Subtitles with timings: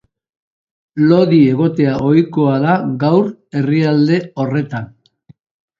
[1.11, 2.75] Lodi egotea ohikoa da
[3.07, 4.95] gaur herrialde horretan.